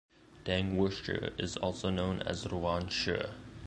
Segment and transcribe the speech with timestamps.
[0.45, 3.29] Deng wuxie is also known as Ruan Xie.